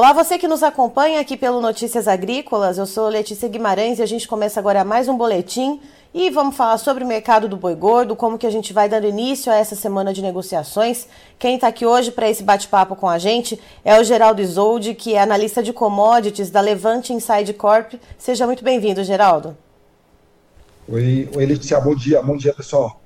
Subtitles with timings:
[0.00, 2.78] Olá, você que nos acompanha aqui pelo Notícias Agrícolas.
[2.78, 5.80] Eu sou Letícia Guimarães e a gente começa agora mais um boletim
[6.14, 9.08] e vamos falar sobre o mercado do boi gordo, como que a gente vai dando
[9.08, 11.08] início a essa semana de negociações.
[11.36, 15.16] Quem está aqui hoje para esse bate-papo com a gente é o Geraldo Isolde, que
[15.16, 17.94] é analista de commodities da Levante Inside Corp.
[18.16, 19.56] Seja muito bem-vindo, Geraldo.
[20.88, 23.00] Oi, oi Letícia, bom dia, bom dia pessoal.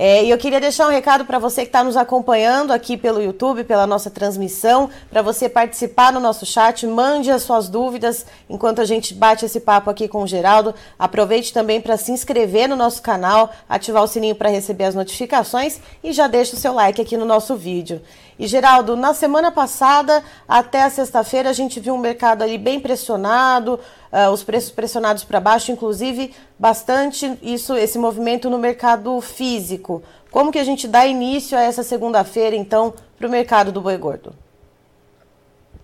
[0.00, 3.20] É, e eu queria deixar um recado para você que está nos acompanhando aqui pelo
[3.20, 8.80] YouTube, pela nossa transmissão, para você participar no nosso chat, mande as suas dúvidas enquanto
[8.80, 10.72] a gente bate esse papo aqui com o Geraldo.
[10.96, 15.80] Aproveite também para se inscrever no nosso canal, ativar o sininho para receber as notificações
[16.04, 18.00] e já deixa o seu like aqui no nosso vídeo.
[18.38, 22.78] E Geraldo, na semana passada até a sexta-feira a gente viu um mercado ali bem
[22.78, 23.80] pressionado,
[24.12, 30.02] uh, os preços pressionados para baixo, inclusive bastante isso, esse movimento no mercado físico.
[30.30, 33.96] Como que a gente dá início a essa segunda-feira, então, para o mercado do boi
[33.96, 34.32] gordo?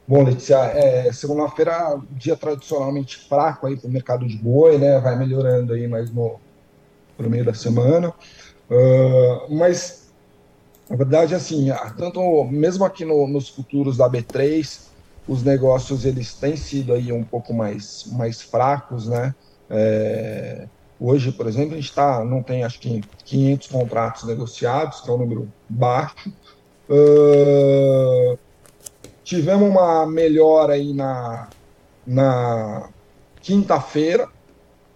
[0.07, 5.01] Bom, Letícia, é, segunda-feira, dia tradicionalmente fraco aí para o mercado de boi, né?
[5.01, 6.39] Vai melhorando aí mais no
[7.17, 8.13] pro meio da semana.
[8.71, 10.04] Uh, mas
[10.89, 14.81] na verdade, assim, tanto mesmo aqui no, nos futuros da B3,
[15.27, 19.35] os negócios eles têm sido aí um pouco mais, mais fracos, né?
[19.71, 20.69] É,
[21.01, 25.13] hoje, por exemplo, a gente tá, não tem acho que 500 contratos negociados, que é
[25.13, 26.31] um número baixo.
[26.87, 28.39] Uh,
[29.25, 31.49] tivemos uma melhora aí na,
[32.07, 32.91] na
[33.41, 34.29] quinta-feira,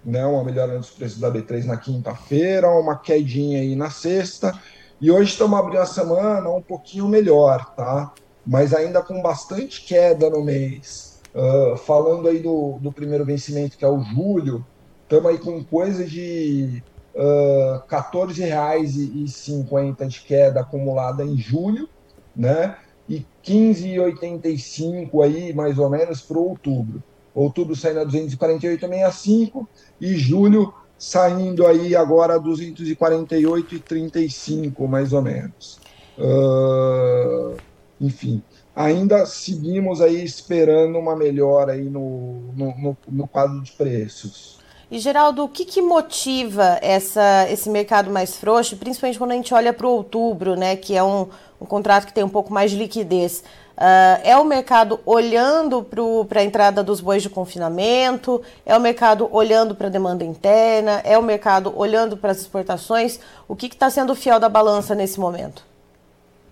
[0.04, 0.26] né?
[0.26, 4.52] Uma melhora nos preços da B3 na quinta-feira, uma quedinha aí na sexta
[5.00, 8.12] e hoje estamos abrindo a semana um pouquinho melhor, tá?
[8.44, 11.22] Mas ainda com bastante queda no mês.
[11.34, 14.66] Uh, falando aí do, do primeiro vencimento, que é o julho,
[15.04, 16.82] estamos aí com coisa de
[17.14, 21.88] uh, R$ 14,50 de queda acumulada em julho,
[22.34, 22.76] né?
[23.08, 27.00] E 15,85 aí, mais ou menos, para outubro.
[27.34, 29.64] Outubro saindo a 248,65
[30.00, 35.78] e julho saindo aí agora 248,35 mais ou menos.
[36.18, 37.54] Uh,
[38.00, 38.42] enfim,
[38.74, 44.58] ainda seguimos aí esperando uma melhora aí no, no, no, no quadro de preços.
[44.90, 49.52] E Geraldo, o que, que motiva essa, esse mercado mais frouxo, principalmente quando a gente
[49.52, 51.28] olha para o outubro, né, que é um,
[51.60, 53.44] um contrato que tem um pouco mais de liquidez?
[53.78, 55.86] Uh, é o mercado olhando
[56.28, 58.42] para a entrada dos bois de confinamento?
[58.66, 61.00] É o mercado olhando para a demanda interna?
[61.04, 63.20] É o mercado olhando para as exportações?
[63.46, 65.64] O que está sendo fiel da balança nesse momento?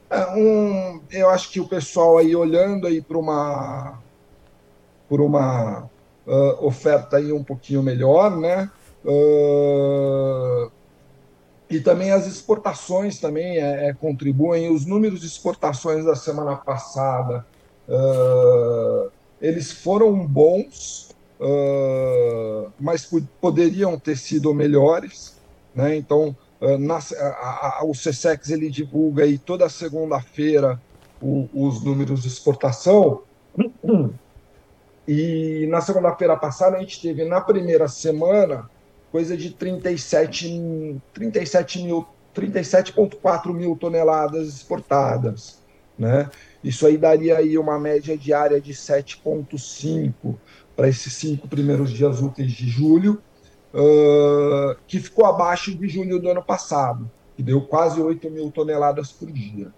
[0.09, 3.99] É um, eu acho que o pessoal aí olhando aí para uma
[5.09, 5.91] por uma
[6.25, 8.71] uh, oferta aí um pouquinho melhor, né?
[9.05, 10.71] Uh,
[11.69, 14.71] e também as exportações também é, é, contribuem.
[14.71, 17.45] Os números de exportações da semana passada
[17.89, 19.11] uh,
[19.41, 21.11] eles foram bons,
[21.41, 23.11] uh, mas
[23.41, 25.37] poderiam ter sido melhores.
[25.75, 25.97] Né?
[25.97, 30.81] Então, uh, na, a, a, o CSEX ele divulga aí toda segunda-feira
[31.21, 33.23] os números de exportação.
[35.09, 38.69] E na segunda-feira passada a gente teve na primeira semana
[39.11, 45.63] coisa de 37, 37 mil, 37,4 mil toneladas exportadas,
[45.99, 46.31] né?
[46.63, 50.35] Isso aí daria aí uma média diária de 7,5
[50.75, 53.23] para esses cinco primeiros dias úteis de julho,
[53.73, 59.11] uh, que ficou abaixo de julho do ano passado, que deu quase 8 mil toneladas
[59.13, 59.69] por dia.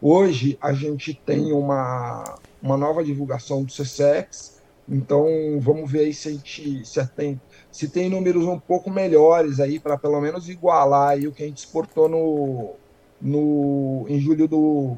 [0.00, 4.59] Hoje a gente tem uma, uma nova divulgação do CSEX,
[4.90, 5.24] então
[5.60, 7.40] vamos ver aí se a gente se tem,
[7.70, 11.46] se tem números um pouco melhores aí para pelo menos igualar aí o que a
[11.46, 12.74] gente exportou no,
[13.22, 14.96] no em julho do,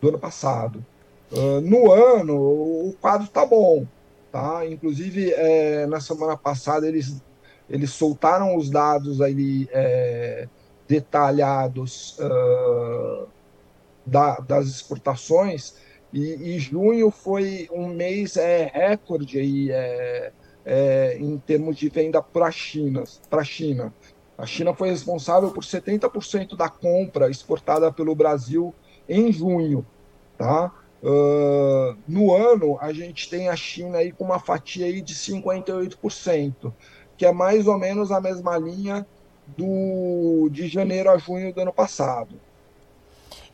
[0.00, 0.84] do ano passado.
[1.32, 3.84] Uh, no ano o quadro está bom,
[4.30, 4.64] tá?
[4.64, 7.20] Inclusive é, na semana passada eles
[7.68, 10.46] eles soltaram os dados aí é,
[10.86, 13.26] detalhados uh,
[14.06, 15.74] da, das exportações
[16.12, 20.32] e, e, junho foi um mês é, recorde aí, é,
[20.64, 23.04] é, em termos de venda para a China.
[24.36, 28.74] A China foi responsável por 70% da compra exportada pelo Brasil
[29.08, 29.86] em junho.
[30.36, 30.72] Tá?
[31.02, 36.72] Uh, no ano, a gente tem a China aí com uma fatia aí de 58%,
[37.16, 39.06] que é mais ou menos a mesma linha
[39.56, 42.36] do, de janeiro a junho do ano passado.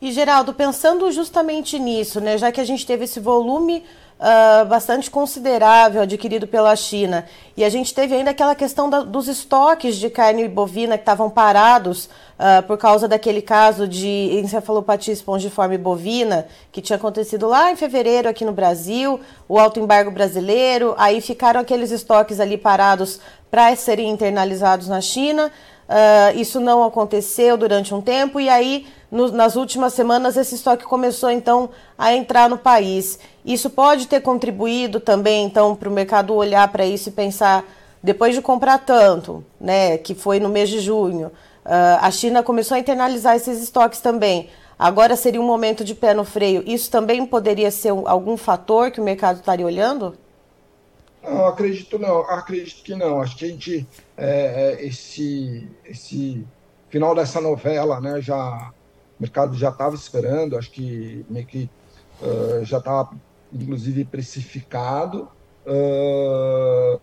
[0.01, 3.83] E Geraldo, pensando justamente nisso, né, já que a gente teve esse volume
[4.19, 7.25] uh, bastante considerável adquirido pela China.
[7.55, 11.29] E a gente teve ainda aquela questão da, dos estoques de carne bovina que estavam
[11.29, 17.75] parados uh, por causa daquele caso de encefalopatia espongiforme bovina que tinha acontecido lá em
[17.75, 23.19] fevereiro aqui no Brasil, o alto embargo brasileiro, aí ficaram aqueles estoques ali parados
[23.49, 25.51] para serem internalizados na China.
[25.89, 30.85] Uh, isso não aconteceu durante um tempo e aí no, nas últimas semanas esse estoque
[30.85, 33.19] começou então a entrar no país.
[33.43, 37.65] Isso pode ter contribuído também então para o mercado olhar para isso e pensar
[38.01, 41.27] depois de comprar tanto, né, que foi no mês de junho,
[41.65, 44.49] uh, a China começou a internalizar esses estoques também.
[44.77, 46.63] Agora seria um momento de pé no freio.
[46.65, 50.15] Isso também poderia ser um, algum fator que o mercado estaria olhando?
[51.21, 53.19] Não, acredito não, acredito que não.
[53.21, 53.85] Acho que a gente,
[54.15, 56.47] é, é, esse, esse
[56.89, 58.71] final dessa novela, né, já,
[59.19, 61.69] o mercado já estava esperando, acho que meio que
[62.21, 63.11] uh, já estava,
[63.51, 65.29] inclusive, precificado.
[65.65, 66.99] Uh,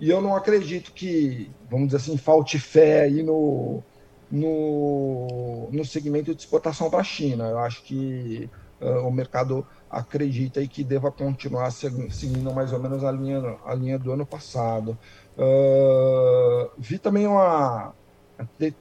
[0.00, 3.82] e eu não acredito que, vamos dizer assim, falte fé aí no,
[4.30, 7.48] no, no segmento de exportação para a China.
[7.48, 8.50] Eu acho que
[8.80, 13.74] uh, o mercado acredita e que deva continuar seguindo mais ou menos a linha, a
[13.74, 14.98] linha do ano passado.
[15.38, 17.94] Uh, vi também uma.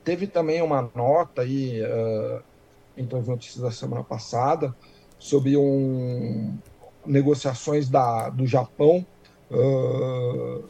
[0.03, 2.41] Teve também uma nota aí, uh,
[2.97, 4.75] entre as notícias da semana passada,
[5.17, 6.57] sobre um,
[7.05, 9.05] negociações da, do Japão
[9.49, 10.63] uh,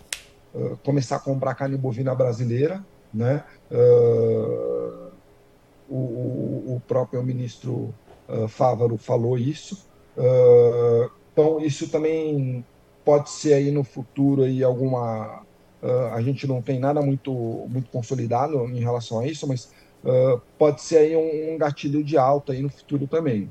[0.53, 2.83] uh, começar a comprar carne bovina brasileira,
[3.13, 3.43] né?
[3.71, 5.11] Uh,
[5.89, 7.93] o, o, próprio ministro
[8.47, 9.85] Fávaro falou isso.
[11.31, 12.65] Então, isso também
[13.05, 15.43] pode ser aí no futuro aí alguma.
[16.11, 19.71] A gente não tem nada muito, muito consolidado em relação a isso, mas
[20.03, 23.49] uh, pode ser aí um, um, gatilho de alta aí no futuro também.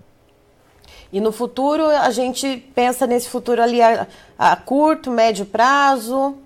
[1.12, 4.06] E no futuro, a gente pensa nesse futuro ali a,
[4.38, 6.36] a curto, médio prazo?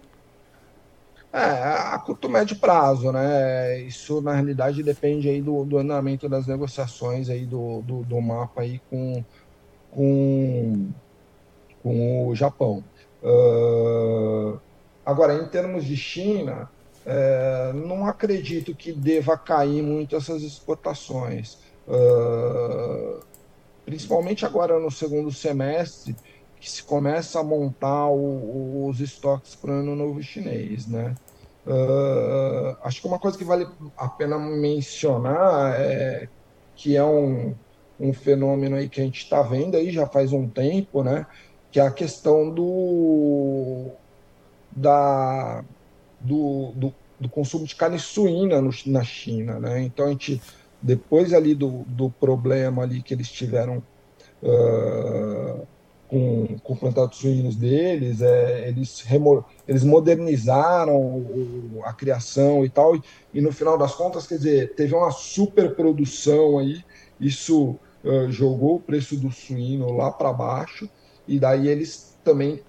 [1.33, 3.81] É, a curto, médio prazo, né?
[3.81, 8.63] Isso, na realidade, depende aí do, do andamento das negociações aí do, do, do mapa
[8.63, 9.25] aí com
[9.97, 10.91] com,
[11.83, 12.85] com o Japão.
[13.23, 14.61] Uh,
[15.05, 16.71] agora, em termos de China,
[17.09, 21.57] é, não acredito que deva cair muito essas exportações,
[21.87, 23.21] uh,
[23.85, 26.17] principalmente agora no segundo semestre,
[26.59, 31.15] que se começa a montar o, os estoques para o ano novo chinês, né?
[31.65, 36.29] Uh, acho que uma coisa que vale a pena mencionar é
[36.75, 37.55] que é um,
[38.01, 41.25] um fenômeno aí que a gente está vendo aí já faz um tempo, né?
[41.71, 43.93] Que é a questão do
[44.73, 45.65] da
[46.21, 49.83] do, do, do consumo de carne suína no, na China, né?
[49.83, 50.41] Então a gente
[50.81, 53.83] depois ali do, do problema ali que eles tiveram
[54.43, 55.67] uh,
[56.09, 62.95] com, com plantados suínos deles, é, eles, remo, eles modernizaram o, a criação e tal,
[62.95, 63.03] e,
[63.35, 66.85] e, no final das contas, quer dizer, teve uma superprodução aí,
[67.21, 70.89] isso uh, jogou o preço do suíno lá para baixo,
[71.27, 72.61] e daí eles também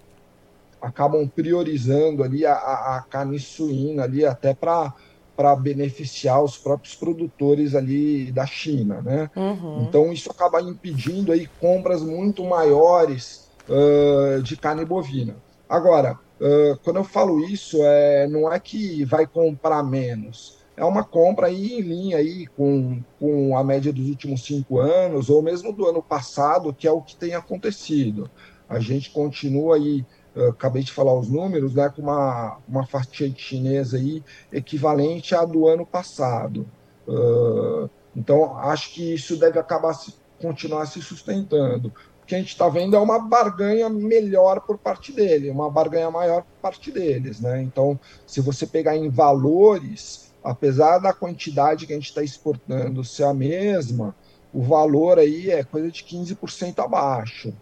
[0.81, 4.93] acabam priorizando ali a, a, a carne suína ali até para
[5.35, 9.29] para beneficiar os próprios produtores ali da China, né?
[9.35, 9.83] Uhum.
[9.83, 15.35] Então isso acaba impedindo aí compras muito maiores uh, de carne bovina.
[15.69, 21.03] Agora, uh, quando eu falo isso, é, não é que vai comprar menos, é uma
[21.03, 25.73] compra aí em linha aí com, com a média dos últimos cinco anos, ou mesmo
[25.73, 28.29] do ano passado, que é o que tem acontecido.
[28.69, 30.05] A gente continua aí,
[30.49, 35.67] acabei de falar os números, né, com uma, uma fatia chinesa aí equivalente à do
[35.67, 36.67] ano passado.
[37.07, 41.93] Uh, então, acho que isso deve acabar se, continuar se sustentando.
[42.21, 46.11] O que a gente está vendo é uma barganha melhor por parte dele, uma barganha
[46.11, 47.39] maior por parte deles.
[47.39, 47.61] Né?
[47.61, 53.23] Então, se você pegar em valores, apesar da quantidade que a gente está exportando ser
[53.23, 54.15] a mesma,
[54.51, 57.53] o valor aí é coisa de 15% abaixo.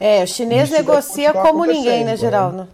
[0.00, 2.16] É, o chinês negocia como ninguém, né, né?
[2.16, 2.56] Geraldo?
[2.56, 2.68] Né?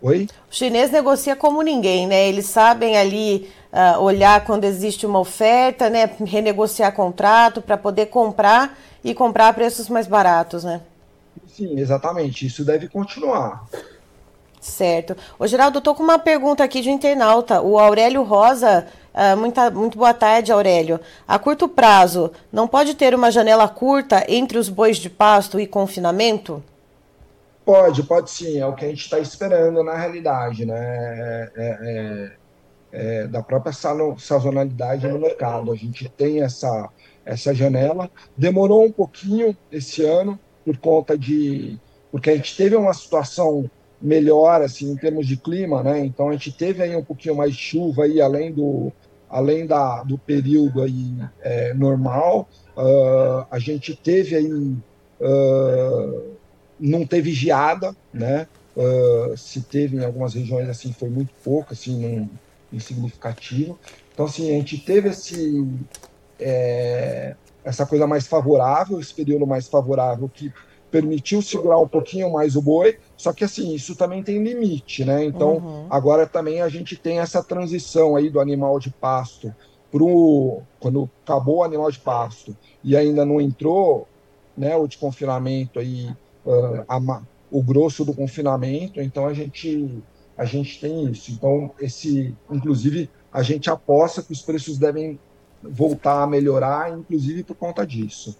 [0.00, 0.28] Oi?
[0.48, 2.28] O chinês negocia como ninguém, né?
[2.28, 6.08] Eles sabem ali uh, olhar quando existe uma oferta, né?
[6.24, 10.80] Renegociar contrato para poder comprar e comprar a preços mais baratos, né?
[11.48, 12.46] Sim, exatamente.
[12.46, 13.64] Isso deve continuar.
[14.60, 15.16] Certo.
[15.38, 17.60] Ô, Geraldo, eu tô com uma pergunta aqui de um internauta.
[17.60, 18.86] O Aurélio Rosa,
[19.18, 21.00] uh, muita, muito boa tarde, Aurélio.
[21.26, 25.66] A curto prazo, não pode ter uma janela curta entre os bois de pasto e
[25.66, 26.62] confinamento?
[27.64, 28.58] Pode, pode sim.
[28.58, 30.78] É o que a gente está esperando na realidade, né?
[30.78, 35.72] É, é, é, é da própria sazonalidade no mercado.
[35.72, 36.88] A gente tem essa,
[37.26, 38.10] essa janela.
[38.36, 41.78] Demorou um pouquinho esse ano por conta de
[42.10, 43.70] porque a gente teve uma situação
[44.00, 46.04] melhor assim em termos de clima, né?
[46.04, 48.92] Então a gente teve aí um pouquinho mais de chuva aí além do
[49.28, 56.22] além da, do período aí é, normal, uh, a gente teve aí uh,
[56.78, 58.46] não teve geada, né?
[58.76, 62.30] Uh, se teve em algumas regiões assim foi muito pouco, assim, não,
[62.72, 63.78] insignificativo.
[64.12, 65.66] Então assim a gente teve esse
[66.40, 70.52] é, essa coisa mais favorável, esse período mais favorável que
[70.90, 75.24] permitiu segurar um pouquinho mais o boi, só que assim, isso também tem limite, né?
[75.24, 75.86] Então, uhum.
[75.90, 79.52] agora também a gente tem essa transição aí do animal de pasto
[79.90, 84.06] pro quando acabou o animal de pasto e ainda não entrou,
[84.56, 86.14] né, o de confinamento aí
[86.46, 90.00] uh, a, o grosso do confinamento, então a gente
[90.36, 91.32] a gente tem isso.
[91.32, 95.18] Então, esse inclusive a gente aposta que os preços devem
[95.60, 98.38] voltar a melhorar, inclusive por conta disso.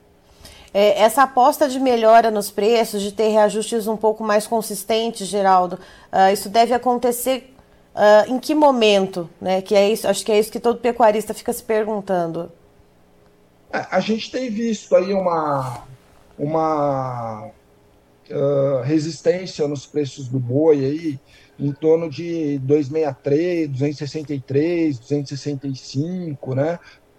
[0.72, 5.78] É, essa aposta de melhora nos preços, de ter reajustes um pouco mais consistentes, Geraldo,
[6.12, 7.54] uh, isso deve acontecer
[7.94, 9.28] uh, em que momento?
[9.40, 9.62] Né?
[9.62, 12.52] Que é isso, acho que é isso que todo pecuarista fica se perguntando.
[13.72, 15.82] É, a gente tem visto aí uma,
[16.38, 17.50] uma
[18.30, 21.20] uh, resistência nos preços do boi aí,
[21.58, 26.78] em torno de 263, 263, 265, né?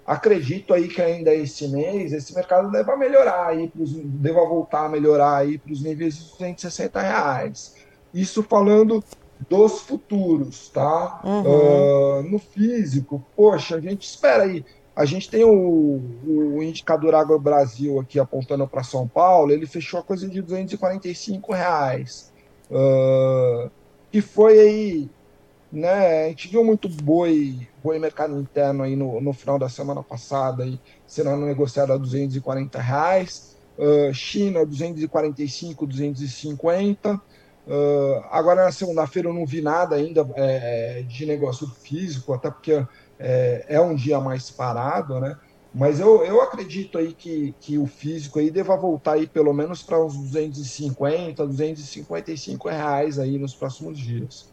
[0.10, 4.90] Acredito aí que ainda esse mês esse mercado deva melhorar aí, pros, deva voltar a
[4.90, 7.76] melhorar aí para os níveis de 260 reais.
[8.12, 9.04] Isso falando
[9.48, 11.22] dos futuros, tá?
[11.24, 11.44] Uhum.
[11.44, 14.66] Uh, no físico, poxa, a gente espera aí.
[14.96, 20.00] A gente tem o, o indicador Agro Brasil aqui apontando para São Paulo, ele fechou
[20.00, 22.34] a coisa de 245 reais.
[22.72, 23.70] Uh,
[24.12, 25.10] que foi aí
[25.72, 26.26] né?
[26.26, 30.64] A gente viu muito boi, boi mercado interno aí no, no final da semana passada
[30.64, 33.58] aí, sendo negociado a 240 reais.
[33.78, 37.14] Uh, China 245, 250.
[37.14, 42.84] Uh, agora na segunda-feira eu não vi nada ainda é, de negócio físico, até porque
[43.20, 45.38] é, é, um dia mais parado, né?
[45.74, 49.84] Mas eu, eu acredito aí que, que o físico aí deva voltar aí pelo menos
[49.84, 54.52] para uns 250, 255 reais aí nos próximos dias.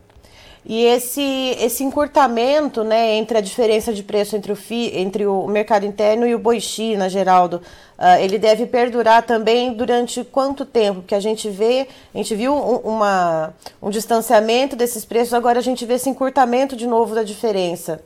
[0.68, 1.22] E esse,
[1.60, 6.26] esse encurtamento né, entre a diferença de preço entre o, fi, entre o mercado interno
[6.26, 7.62] e o boi China, Geraldo,
[7.96, 11.02] uh, ele deve perdurar também durante quanto tempo?
[11.02, 15.62] Porque a gente vê, a gente viu um, uma, um distanciamento desses preços, agora a
[15.62, 18.02] gente vê esse encurtamento de novo da diferença.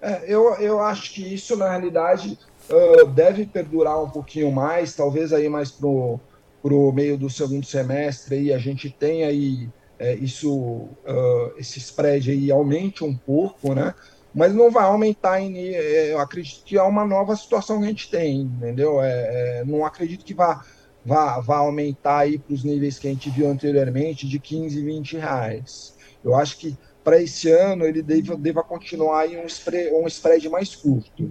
[0.00, 2.38] É, eu, eu acho que isso, na realidade,
[2.70, 8.36] uh, deve perdurar um pouquinho mais, talvez aí mais para o meio do segundo semestre,
[8.36, 9.68] aí a gente tem aí
[10.00, 13.94] é, isso, uh, esse spread aí aumente um pouco, né?
[14.34, 17.88] Mas não vai aumentar, em, é, eu acredito que é uma nova situação que a
[17.88, 19.02] gente tem, entendeu?
[19.02, 20.64] É, é não acredito que vá,
[21.04, 25.18] vá, vá aumentar aí para os níveis que a gente viu anteriormente, de 15, 20
[25.18, 25.94] reais.
[26.24, 30.48] Eu acho que para esse ano ele deva, deva continuar em um spread, um spread
[30.48, 31.30] mais curto.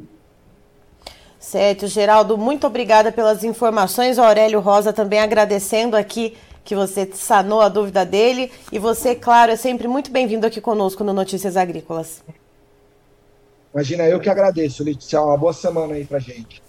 [1.39, 4.19] Certo, Geraldo, muito obrigada pelas informações.
[4.19, 6.35] O Aurélio Rosa também agradecendo aqui
[6.69, 8.51] que você sanou a dúvida dele.
[8.71, 12.21] E você, claro, é sempre muito bem-vindo aqui conosco no Notícias Agrícolas.
[13.73, 15.19] Imagina, eu que agradeço, Letícia.
[15.19, 16.61] Uma boa semana aí pra gente.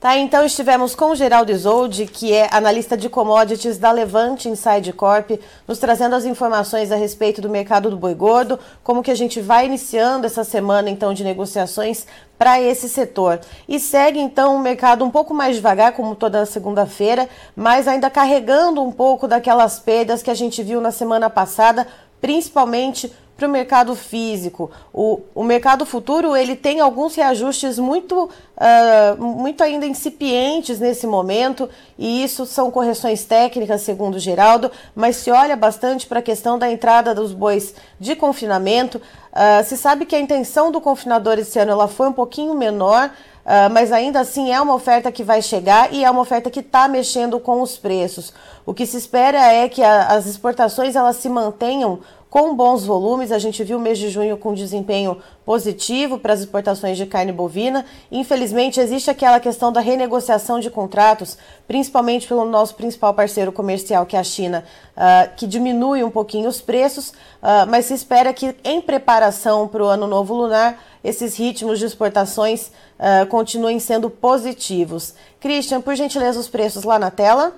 [0.00, 5.32] Tá, então estivemos com Geraldo Isoldi, que é analista de commodities da Levante Inside Corp,
[5.68, 9.42] nos trazendo as informações a respeito do mercado do boi gordo, como que a gente
[9.42, 12.06] vai iniciando essa semana então de negociações
[12.38, 13.40] para esse setor.
[13.68, 18.82] E segue então o mercado um pouco mais devagar, como toda segunda-feira, mas ainda carregando
[18.82, 21.86] um pouco daquelas perdas que a gente viu na semana passada,
[22.22, 24.70] principalmente para o mercado físico.
[24.92, 31.66] O, o mercado futuro ele tem alguns reajustes muito, uh, muito ainda incipientes nesse momento,
[31.98, 36.70] e isso são correções técnicas, segundo Geraldo, mas se olha bastante para a questão da
[36.70, 38.98] entrada dos bois de confinamento.
[38.98, 43.10] Uh, se sabe que a intenção do confinador esse ano ela foi um pouquinho menor,
[43.40, 46.60] Uh, mas ainda assim é uma oferta que vai chegar e é uma oferta que
[46.60, 48.34] está mexendo com os preços.
[48.66, 53.32] O que se espera é que a, as exportações elas se mantenham com bons volumes.
[53.32, 57.32] A gente viu o mês de junho com desempenho positivo para as exportações de carne
[57.32, 57.84] bovina.
[58.10, 64.16] Infelizmente, existe aquela questão da renegociação de contratos, principalmente pelo nosso principal parceiro comercial, que
[64.16, 64.64] é a China,
[64.96, 69.82] uh, que diminui um pouquinho os preços, uh, mas se espera que, em preparação para
[69.82, 75.14] o ano novo lunar, esses ritmos de exportações uh, continuem sendo positivos.
[75.40, 77.54] Christian, por gentileza, os preços lá na tela.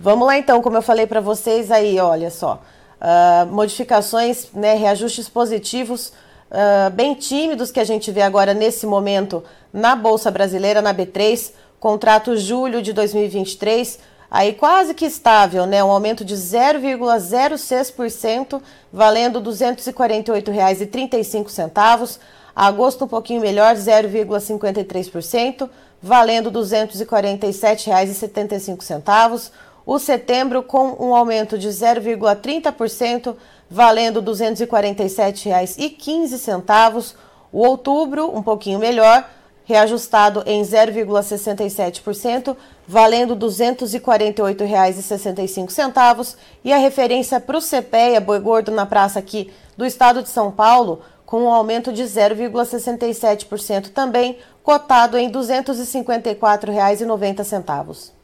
[0.00, 2.62] Vamos lá então, como eu falei para vocês aí, olha só
[3.00, 6.12] uh, modificações, né, reajustes positivos
[6.50, 11.52] uh, bem tímidos que a gente vê agora nesse momento na Bolsa Brasileira, na B3,
[11.80, 15.84] Contrato julho de 2023, aí quase que estável, né?
[15.84, 18.60] Um aumento de 0,06%,
[18.92, 22.18] valendo R$ 248,35.
[22.56, 25.70] Agosto um pouquinho melhor, 0,53%,
[26.02, 29.52] valendo R$ 247,75.
[29.90, 33.34] O setembro com um aumento de 0,30%,
[33.70, 37.14] valendo R$ 247,15.
[37.50, 39.26] O outubro um pouquinho melhor,
[39.64, 42.54] reajustado em 0,67%,
[42.86, 46.36] valendo R$ 248,65.
[46.62, 50.50] E a referência para o CPEA, boi gordo na praça aqui do estado de São
[50.50, 58.17] Paulo, com um aumento de 0,67% também, cotado em R$ 254,90.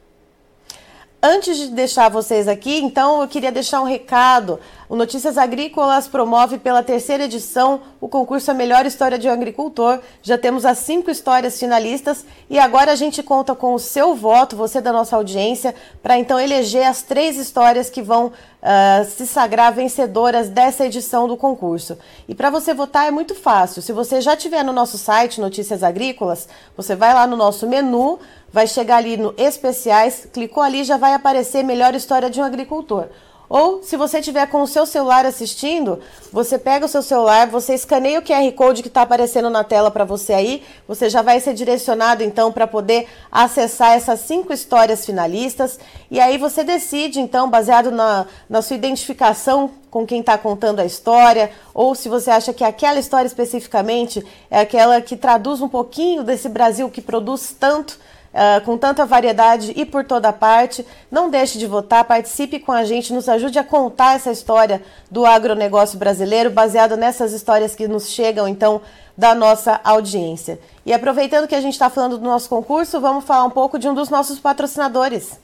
[1.27, 4.61] Antes de deixar vocês aqui, então eu queria deixar um recado.
[4.89, 9.99] O Notícias Agrícolas promove pela terceira edição o concurso A Melhor História de um Agricultor.
[10.23, 14.57] Já temos as cinco histórias finalistas e agora a gente conta com o seu voto,
[14.57, 19.73] você da nossa audiência, para então eleger as três histórias que vão uh, se sagrar
[19.73, 21.97] vencedoras dessa edição do concurso.
[22.29, 23.81] E para você votar é muito fácil.
[23.81, 28.19] Se você já estiver no nosso site Notícias Agrícolas, você vai lá no nosso menu
[28.55, 33.09] vai chegar ali no especiais, clicou ali já vai aparecer melhor história de um agricultor.
[33.49, 36.01] Ou, se você tiver com o seu celular assistindo,
[36.33, 39.91] você pega o seu celular, você escaneia o QR Code que está aparecendo na tela
[39.91, 45.05] para você aí, você já vai ser direcionado então para poder acessar essas cinco histórias
[45.05, 45.79] finalistas.
[46.11, 50.85] E aí você decide, então, baseado na, na sua identificação com quem está contando a
[50.85, 56.25] história, ou se você acha que aquela história especificamente é aquela que traduz um pouquinho
[56.25, 57.97] desse Brasil que produz tanto
[58.35, 60.85] uh, com tanta variedade e por toda parte.
[61.11, 65.25] Não deixe de votar, participe com a gente, nos ajude a contar essa história do
[65.25, 68.83] agronegócio brasileiro, baseado nessas histórias que nos chegam, então,
[69.17, 70.59] da nossa audiência.
[70.85, 73.89] E aproveitando que a gente está falando do nosso concurso, vamos falar um pouco de
[73.89, 75.39] um dos nossos patrocinadores.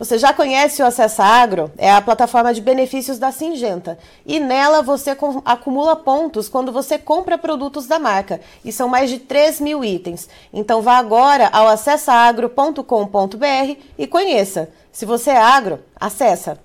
[0.00, 1.70] Você já conhece o Acessa Agro?
[1.76, 3.98] É a plataforma de benefícios da Singenta.
[4.24, 5.14] E nela você
[5.44, 8.40] acumula pontos quando você compra produtos da marca.
[8.64, 10.26] E são mais de 3 mil itens.
[10.54, 14.70] Então vá agora ao acessaagro.com.br e conheça.
[14.90, 16.58] Se você é agro, acessa.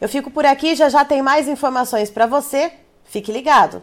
[0.00, 2.70] Eu fico por aqui, já já tem mais informações para você.
[3.06, 3.82] Fique ligado.